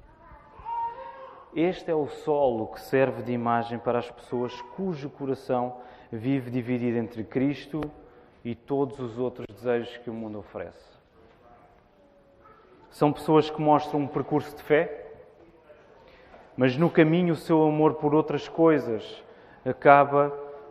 [1.56, 5.78] Este é o solo que serve de imagem para as pessoas cujo coração
[6.12, 7.82] vive dividido entre Cristo
[8.44, 10.90] e todos os outros desejos que o mundo oferece.
[12.90, 15.06] São pessoas que mostram um percurso de fé,
[16.58, 19.24] mas no caminho o seu amor por outras coisas
[19.64, 20.30] acaba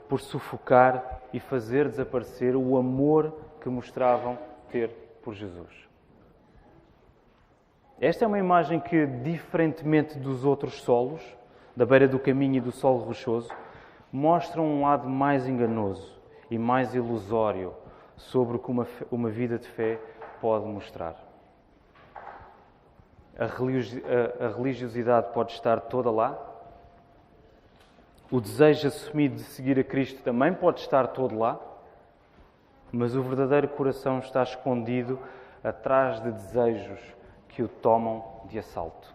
[0.09, 4.39] por sufocar e fazer desaparecer o amor que mostravam
[4.71, 4.91] ter
[5.23, 5.89] por Jesus.
[8.01, 11.21] Esta é uma imagem que, diferentemente dos outros solos,
[11.77, 13.51] da beira do caminho e do solo rochoso,
[14.13, 16.19] mostram um lado mais enganoso
[16.51, 17.75] e mais ilusório
[18.17, 20.01] sobre o que uma, uma vida de fé
[20.41, 21.17] pode mostrar.
[23.39, 26.37] a religiosidade pode estar toda lá.
[28.31, 31.59] O desejo assumido de seguir a Cristo também pode estar todo lá.
[32.91, 35.19] Mas o verdadeiro coração está escondido
[35.63, 37.01] atrás de desejos
[37.49, 39.15] que o tomam de assalto.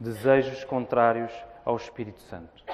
[0.00, 1.32] Desejos contrários
[1.68, 2.64] ao Espírito Santo.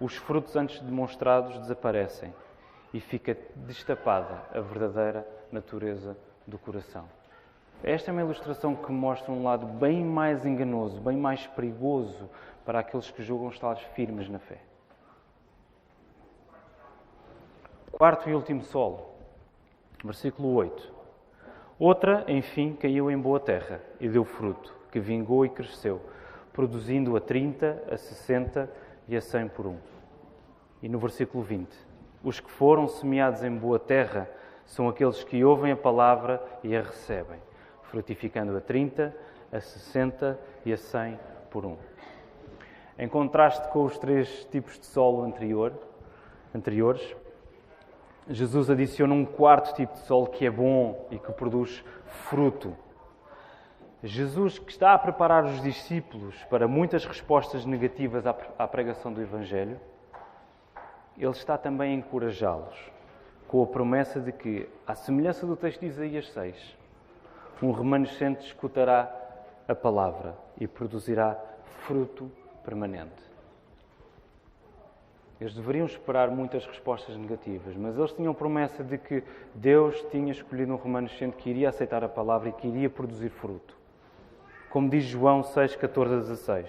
[0.00, 2.34] Os frutos antes demonstrados desaparecem
[2.92, 7.04] e fica destapada a verdadeira natureza do coração.
[7.84, 12.28] Esta é uma ilustração que mostra um lado bem mais enganoso, bem mais perigoso
[12.64, 14.58] para aqueles que julgam estar firmes na fé.
[17.92, 19.06] Quarto e último solo,
[20.02, 20.92] versículo 8.
[21.78, 26.02] Outra, enfim, caiu em boa terra e deu fruto, que vingou e cresceu,
[26.54, 28.70] produzindo a 30, a 60
[29.08, 29.76] e a 100 por um.
[30.80, 31.68] E no versículo 20:
[32.22, 34.30] Os que foram semeados em boa terra
[34.64, 37.40] são aqueles que ouvem a palavra e a recebem,
[37.82, 39.14] frutificando a 30,
[39.52, 41.18] a 60 e a 100
[41.50, 41.76] por um.
[42.96, 45.72] Em contraste com os três tipos de solo anterior,
[46.54, 47.16] anteriores,
[48.30, 52.74] Jesus adiciona um quarto tipo de solo que é bom e que produz fruto.
[54.06, 59.80] Jesus, que está a preparar os discípulos para muitas respostas negativas à pregação do Evangelho,
[61.16, 62.92] ele está também a encorajá-los
[63.48, 66.76] com a promessa de que, à semelhança do texto de Isaías 6,
[67.62, 69.10] um remanescente escutará
[69.66, 71.38] a palavra e produzirá
[71.86, 72.30] fruto
[72.62, 73.22] permanente.
[75.40, 80.74] Eles deveriam esperar muitas respostas negativas, mas eles tinham promessa de que Deus tinha escolhido
[80.74, 83.83] um remanescente que iria aceitar a palavra e que iria produzir fruto.
[84.74, 86.68] Como diz João 6, 14 a 16,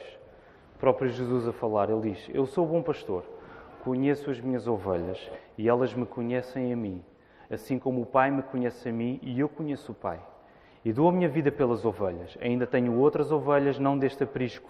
[0.75, 3.25] o próprio Jesus a falar, ele diz: Eu sou o bom pastor
[3.83, 5.19] Conheço as minhas ovelhas
[5.57, 7.03] e elas me conhecem a mim,
[7.49, 10.19] assim como o Pai me conhece a mim e eu conheço o Pai.
[10.85, 12.37] E dou a minha vida pelas ovelhas.
[12.39, 14.69] Ainda tenho outras ovelhas, não deste aprisco.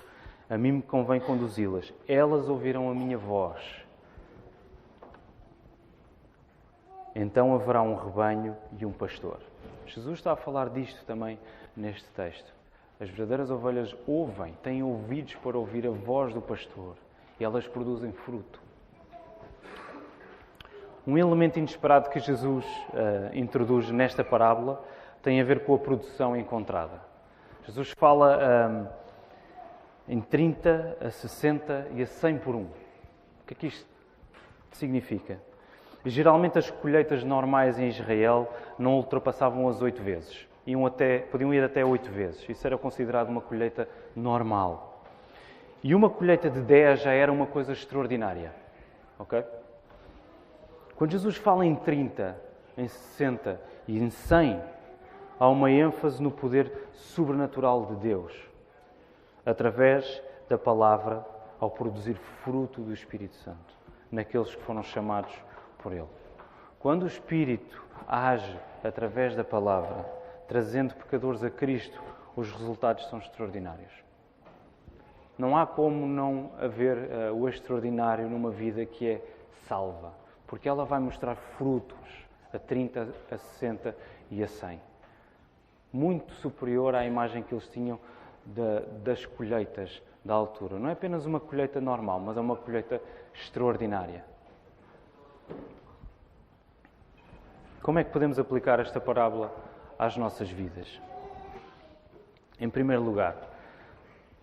[0.50, 1.94] A mim me convém conduzi-las.
[2.08, 3.62] Elas ouvirão a minha voz.
[7.14, 9.42] Então haverá um rebanho e um pastor.
[9.88, 11.38] Jesus está a falar disto também
[11.76, 12.55] neste texto.
[13.00, 16.96] As verdadeiras ovelhas ouvem, têm ouvidos para ouvir a voz do pastor
[17.38, 18.62] e elas produzem fruto.
[21.06, 24.84] Um elemento inesperado que Jesus uh, introduz nesta parábola
[25.22, 27.02] tem a ver com a produção encontrada.
[27.66, 28.40] Jesus fala
[30.08, 32.64] um, em 30, a 60 e a 100 por um.
[32.64, 33.90] O que é que isto
[34.72, 35.40] significa?
[36.06, 40.48] Geralmente as colheitas normais em Israel não ultrapassavam as oito vezes.
[40.66, 42.48] Iam até, podiam ir até oito vezes.
[42.50, 45.04] Isso era considerado uma colheita normal.
[45.84, 48.54] E uma colheita de 10 já era uma coisa extraordinária.
[49.20, 49.44] Ok?
[50.96, 52.36] Quando Jesus fala em 30,
[52.78, 54.62] em 60 e em 100,
[55.40, 58.34] há uma ênfase no poder sobrenatural de Deus,
[59.46, 61.26] através da palavra,
[61.60, 63.76] ao produzir fruto do Espírito Santo,
[64.12, 65.34] naqueles que foram chamados
[65.78, 66.08] por Ele.
[66.80, 70.06] Quando o Espírito age através da palavra,
[70.48, 72.02] trazendo pecadores a Cristo,
[72.36, 73.92] os resultados são extraordinários.
[75.38, 79.22] Não há como não haver uh, o extraordinário numa vida que é
[79.68, 81.98] salva porque ela vai mostrar frutos
[82.54, 83.96] a 30, a 60
[84.32, 84.80] e a 100.
[85.92, 88.00] Muito superior à imagem que eles tinham
[89.04, 90.78] das colheitas da altura.
[90.78, 93.02] Não é apenas uma colheita normal, mas é uma colheita
[93.34, 94.24] extraordinária.
[97.82, 99.54] Como é que podemos aplicar esta parábola
[99.98, 101.02] às nossas vidas?
[102.60, 103.36] Em primeiro lugar,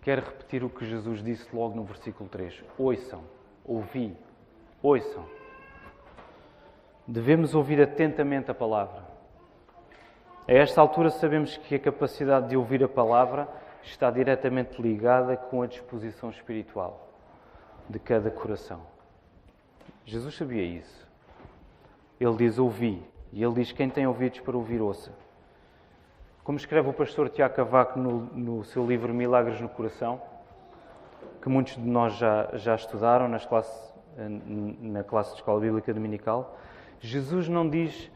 [0.01, 2.63] quero repetir o que Jesus disse logo no versículo 3.
[2.77, 3.23] Ouçam,
[3.65, 4.15] ouvi,
[4.81, 5.25] ouçam.
[7.07, 9.03] Devemos ouvir atentamente a palavra.
[10.47, 13.47] A esta altura, sabemos que a capacidade de ouvir a palavra
[13.81, 17.09] está diretamente ligada com a disposição espiritual
[17.89, 18.81] de cada coração.
[20.05, 21.07] Jesus sabia isso.
[22.19, 23.03] Ele diz: Ouvi.
[23.31, 25.11] E ele diz: Quem tem ouvidos para ouvir, ouça.
[26.43, 30.21] Como escreve o pastor Tiago Cavaco no, no seu livro Milagres no Coração,
[31.41, 36.57] que muitos de nós já, já estudaram nas classe, na classe de escola bíblica dominical,
[36.99, 38.11] Jesus não diz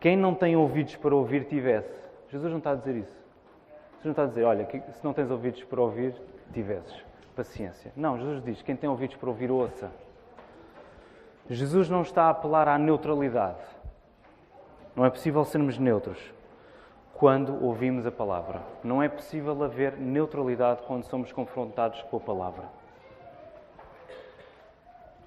[0.00, 1.92] quem não tem ouvidos para ouvir tivesse.
[2.30, 3.20] Jesus não está a dizer isso.
[3.96, 6.14] Jesus não está a dizer, olha, se não tens ouvidos para ouvir,
[6.54, 7.04] tivesses.
[7.36, 7.92] Paciência.
[7.94, 9.90] Não, Jesus diz, quem tem ouvidos para ouvir, ouça.
[11.50, 13.60] Jesus não está a apelar à neutralidade.
[14.96, 16.39] Não é possível sermos neutros
[17.20, 18.62] quando ouvimos a palavra.
[18.82, 22.64] Não é possível haver neutralidade quando somos confrontados com a palavra.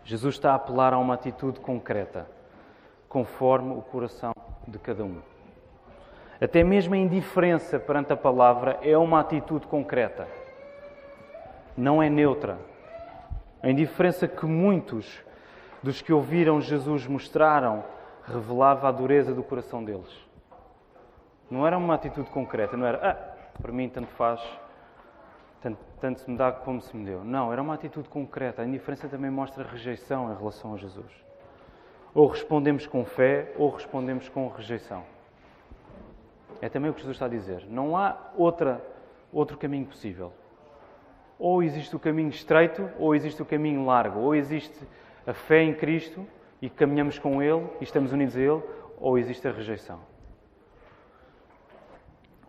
[0.04, 2.26] Jesus está a apelar a uma atitude concreta
[3.08, 4.34] conforme o coração
[4.68, 5.22] de cada um.
[6.42, 10.28] Até mesmo a indiferença perante a palavra é uma atitude concreta.
[11.78, 12.58] Não é neutra.
[13.62, 15.24] A indiferença que muitos
[15.84, 17.84] dos que ouviram Jesus mostraram
[18.26, 20.23] revelava a dureza do coração deles.
[21.54, 24.42] Não era uma atitude concreta, não era, ah, para mim tanto faz,
[25.62, 27.24] tanto, tanto se me dá como se me deu.
[27.24, 28.64] Não, era uma atitude concreta.
[28.64, 31.12] A indiferença também mostra rejeição em relação a Jesus.
[32.12, 35.04] Ou respondemos com fé, ou respondemos com rejeição.
[36.60, 37.68] É também o que Jesus está a dizer.
[37.70, 38.84] Não há outra,
[39.32, 40.34] outro caminho possível.
[41.38, 44.22] Ou existe o caminho estreito, ou existe o caminho largo.
[44.22, 44.88] Ou existe
[45.28, 46.26] a fé em Cristo
[46.60, 48.64] e caminhamos com Ele e estamos unidos a Ele,
[49.00, 50.13] ou existe a rejeição.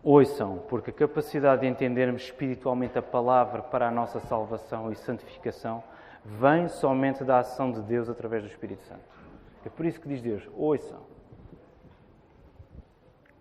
[0.07, 5.83] Ouçam, porque a capacidade de entendermos espiritualmente a palavra para a nossa salvação e santificação
[6.23, 9.01] vem somente da ação de Deus através do Espírito Santo.
[9.65, 10.99] É por isso que diz Deus: ouçam.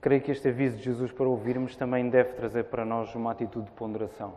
[0.01, 3.67] Creio que este aviso de Jesus para ouvirmos também deve trazer para nós uma atitude
[3.67, 4.33] de ponderação.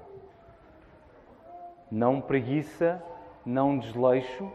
[1.90, 3.02] Não preguiça,
[3.46, 4.52] não desleixo,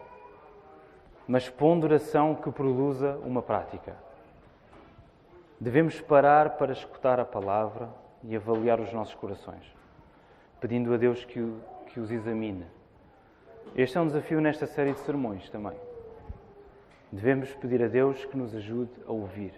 [1.27, 3.97] mas ponderação que produza uma prática.
[5.63, 7.89] Devemos parar para escutar a palavra
[8.25, 9.63] e avaliar os nossos corações,
[10.61, 11.39] pedindo a Deus que,
[11.87, 12.67] que os examine.
[13.77, 15.77] Este é um desafio nesta série de sermões também.
[17.13, 19.55] Devemos pedir a Deus que nos ajude a ouvir.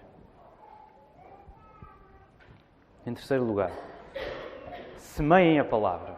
[3.07, 3.73] Em terceiro lugar,
[4.99, 6.17] semeiem a palavra.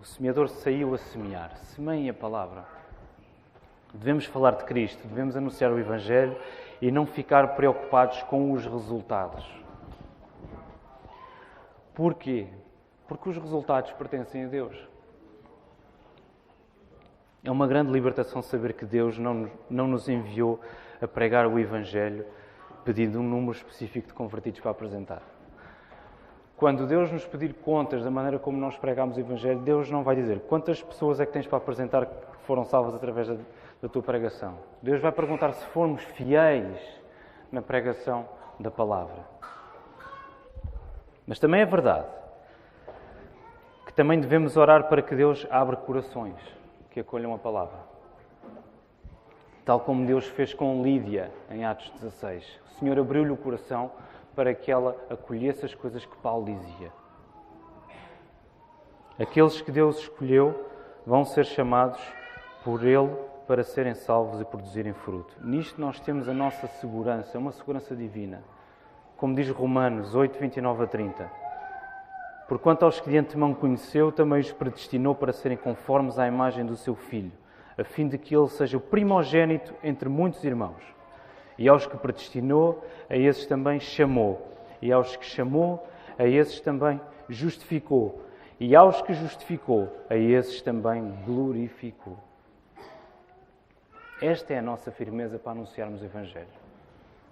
[0.00, 1.56] O semeador saiu a semear.
[1.58, 2.64] Semeiem a palavra.
[3.94, 6.36] Devemos falar de Cristo, devemos anunciar o Evangelho
[6.80, 9.44] e não ficar preocupados com os resultados.
[11.94, 12.46] Porquê?
[13.06, 14.88] Porque os resultados pertencem a Deus.
[17.42, 20.60] É uma grande libertação saber que Deus não, não nos enviou
[21.00, 22.24] a pregar o Evangelho
[22.84, 25.22] pedindo um número específico de convertidos para apresentar.
[26.56, 30.14] Quando Deus nos pedir contas da maneira como nós pregamos o Evangelho, Deus não vai
[30.14, 33.28] dizer quantas pessoas é que tens para apresentar que foram salvas através
[33.80, 34.58] da, tua pregação.
[34.82, 36.78] Deus vai perguntar se formos fiéis
[37.50, 38.28] na pregação
[38.58, 39.24] da palavra.
[41.26, 42.06] Mas também é verdade
[43.86, 46.36] que também devemos orar para que Deus abra corações
[46.90, 47.78] que acolham a palavra.
[49.64, 52.60] Tal como Deus fez com Lídia em Atos 16.
[52.66, 53.90] O Senhor abriu-lhe o coração
[54.34, 56.92] para que ela acolhesse as coisas que Paulo dizia.
[59.18, 60.68] Aqueles que Deus escolheu
[61.04, 62.00] vão ser chamados
[62.64, 65.34] por Ele para serem salvos e produzirem fruto.
[65.42, 68.44] Nisto nós temos a nossa segurança, uma segurança divina.
[69.16, 71.32] Como diz Romanos 8, 29 a 30.
[72.46, 76.76] Porquanto aos que de antemão conheceu, também os predestinou para serem conformes à imagem do
[76.76, 77.32] seu Filho,
[77.76, 80.84] a fim de que ele seja o primogênito entre muitos irmãos.
[81.58, 84.46] E aos que predestinou, a esses também chamou.
[84.80, 85.84] E aos que chamou,
[86.16, 88.22] a esses também justificou.
[88.60, 92.29] E aos que justificou, a esses também glorificou.
[94.20, 96.46] Esta é a nossa firmeza para anunciarmos o Evangelho.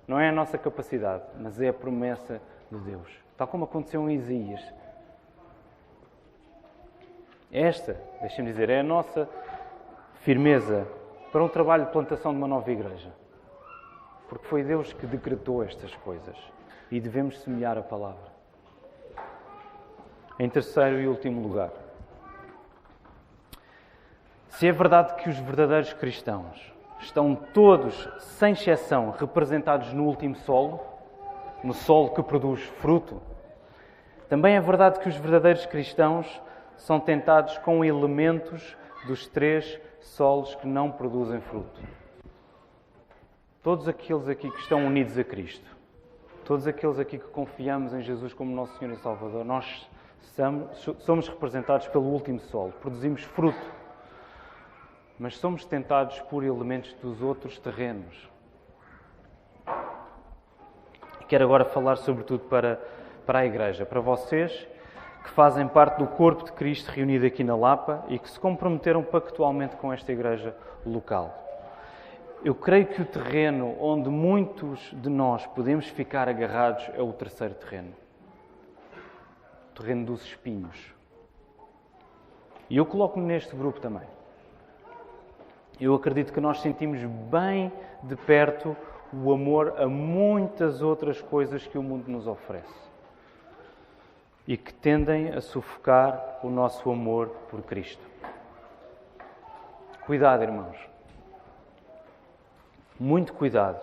[0.07, 2.41] Não é a nossa capacidade, mas é a promessa
[2.73, 3.11] de Deus.
[3.37, 4.63] Tal como aconteceu em Isaías.
[7.53, 9.29] Esta, deixem-me dizer, é a nossa
[10.21, 10.89] firmeza
[11.31, 13.13] para um trabalho de plantação de uma nova igreja.
[14.29, 16.37] Porque foi Deus que decretou estas coisas
[16.91, 18.33] e devemos semear a palavra.
[20.39, 21.71] Em terceiro e último lugar,
[24.49, 30.81] se é verdade que os verdadeiros cristãos estão todos, sem exceção, representados no último solo,
[31.63, 33.21] no solo que produz fruto.
[34.29, 36.41] Também é verdade que os verdadeiros cristãos
[36.77, 38.77] são tentados com elementos
[39.07, 41.81] dos três solos que não produzem fruto.
[43.63, 45.77] Todos aqueles aqui que estão unidos a Cristo,
[46.45, 49.89] todos aqueles aqui que confiamos em Jesus como nosso Senhor e Salvador, nós
[51.01, 53.78] somos representados pelo último solo, produzimos fruto
[55.19, 58.29] mas somos tentados por elementos dos outros terrenos.
[61.27, 62.81] Quero agora falar sobretudo para,
[63.27, 64.67] para a Igreja, para vocês
[65.25, 69.03] que fazem parte do corpo de Cristo reunido aqui na Lapa e que se comprometeram
[69.03, 70.57] pactualmente com esta Igreja
[70.87, 71.45] local.
[72.45, 77.55] Eu creio que o terreno onde muitos de nós podemos ficar agarrados é o terceiro
[77.55, 77.93] terreno
[79.71, 80.93] o terreno dos espinhos.
[82.69, 84.18] E eu coloco-me neste grupo também
[85.81, 87.01] eu acredito que nós sentimos
[87.31, 87.73] bem
[88.03, 88.77] de perto
[89.13, 92.89] o amor a muitas outras coisas que o mundo nos oferece
[94.47, 98.03] e que tendem a sufocar o nosso amor por Cristo.
[100.07, 100.77] Cuidado, irmãos.
[102.99, 103.81] Muito cuidado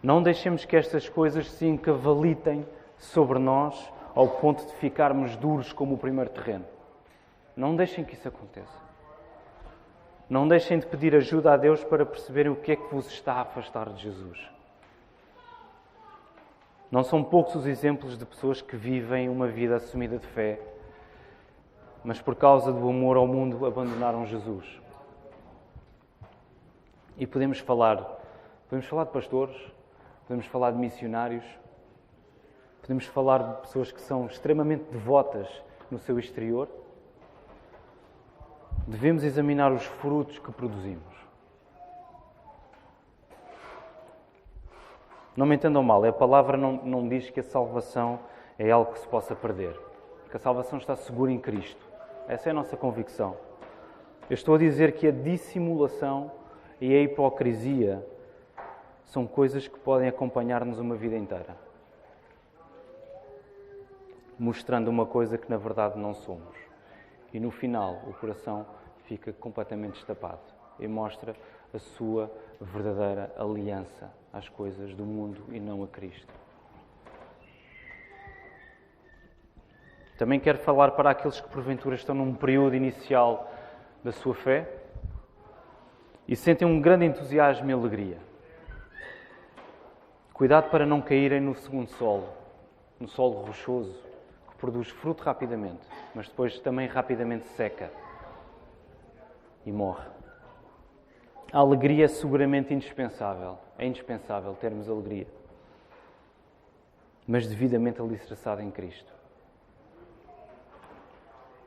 [0.00, 2.64] Não deixemos que estas coisas se encavalitem
[2.96, 6.64] sobre nós ao ponto de ficarmos duros como o primeiro terreno.
[7.56, 8.87] Não deixem que isso aconteça.
[10.28, 13.34] Não deixem de pedir ajuda a Deus para perceberem o que é que vos está
[13.34, 14.38] a afastar de Jesus.
[16.90, 20.60] Não são poucos os exemplos de pessoas que vivem uma vida assumida de fé,
[22.04, 24.80] mas por causa do amor ao mundo abandonaram Jesus.
[27.16, 27.96] E podemos falar,
[28.68, 29.56] podemos falar de pastores,
[30.26, 31.44] podemos falar de missionários,
[32.80, 35.48] podemos falar de pessoas que são extremamente devotas
[35.90, 36.68] no seu exterior.
[38.88, 41.14] Devemos examinar os frutos que produzimos.
[45.36, 48.18] Não me entendam mal, a palavra não, não diz que a salvação
[48.58, 49.78] é algo que se possa perder.
[50.30, 51.86] Que a salvação está segura em Cristo.
[52.26, 53.36] Essa é a nossa convicção.
[54.30, 56.32] Eu estou a dizer que a dissimulação
[56.80, 58.02] e a hipocrisia
[59.04, 61.54] são coisas que podem acompanhar-nos uma vida inteira,
[64.38, 66.56] mostrando uma coisa que na verdade não somos.
[67.34, 68.64] E no final, o coração
[69.08, 70.40] fica completamente destapado
[70.78, 71.34] e mostra
[71.72, 72.30] a sua
[72.60, 76.32] verdadeira aliança às coisas do mundo e não a Cristo.
[80.18, 83.50] Também quero falar para aqueles que porventura estão num período inicial
[84.04, 84.68] da sua fé
[86.26, 88.18] e sentem um grande entusiasmo e alegria.
[90.34, 92.28] Cuidado para não caírem no segundo solo,
[93.00, 93.94] no solo rochoso,
[94.50, 97.90] que produz fruto rapidamente, mas depois também rapidamente seca
[99.68, 100.08] e morre.
[101.52, 103.58] A alegria é seguramente indispensável.
[103.78, 105.26] É indispensável termos alegria.
[107.26, 109.12] Mas devidamente alicerçada em Cristo.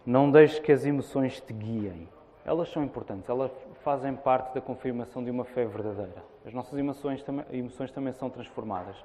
[0.06, 2.10] Não deixes que as emoções te guiem.
[2.44, 3.52] Elas são importantes, elas
[3.84, 6.24] fazem parte da confirmação de uma fé verdadeira.
[6.44, 8.96] As nossas emoções também, emoções também são transformadas,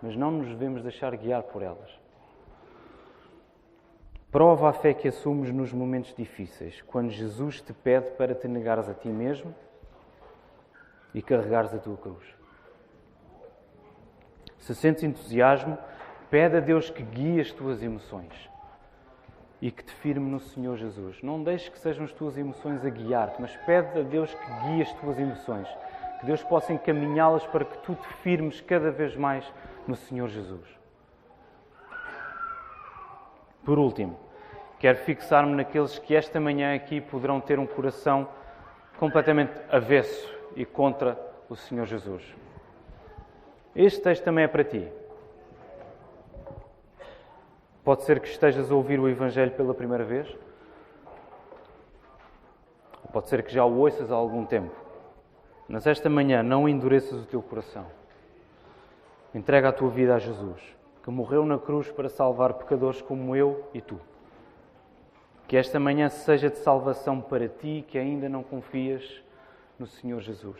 [0.00, 2.03] mas não nos devemos deixar guiar por elas.
[4.34, 8.88] Prova a fé que assumes nos momentos difíceis, quando Jesus te pede para te negares
[8.88, 9.54] a ti mesmo
[11.14, 12.24] e carregares a tua cruz.
[14.58, 15.78] Se sentes entusiasmo,
[16.30, 18.50] pede a Deus que guie as tuas emoções
[19.62, 21.22] e que te firme no Senhor Jesus.
[21.22, 24.82] Não deixes que sejam as tuas emoções a guiar-te, mas pede a Deus que guie
[24.82, 25.68] as tuas emoções,
[26.18, 29.48] que Deus possa encaminhá-las para que tu te firmes cada vez mais
[29.86, 30.83] no Senhor Jesus.
[33.64, 34.18] Por último,
[34.78, 38.28] quero fixar-me naqueles que esta manhã aqui poderão ter um coração
[38.98, 42.22] completamente avesso e contra o Senhor Jesus.
[43.74, 44.86] Este texto também é para ti.
[47.82, 50.28] Pode ser que estejas a ouvir o Evangelho pela primeira vez.
[53.12, 54.74] Pode ser que já o ouças há algum tempo.
[55.68, 57.86] Mas esta manhã não endureças o teu coração.
[59.34, 60.73] Entrega a tua vida a Jesus,
[61.04, 64.00] que morreu na cruz para salvar pecadores como eu e tu.
[65.46, 69.22] Que esta manhã seja de salvação para ti que ainda não confias
[69.78, 70.58] no Senhor Jesus.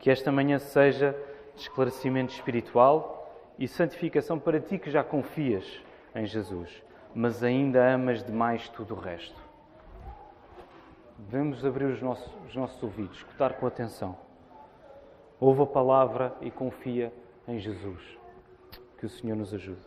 [0.00, 1.16] Que esta manhã seja
[1.54, 5.80] de esclarecimento espiritual e santificação para ti que já confias
[6.12, 6.82] em Jesus,
[7.14, 9.40] mas ainda amas demais tudo o resto.
[11.16, 14.29] Devemos abrir os nossos, os nossos ouvidos, escutar com atenção.
[15.40, 17.10] Ouve a palavra e confia
[17.48, 18.18] em Jesus.
[18.98, 19.80] Que o Senhor nos ajude.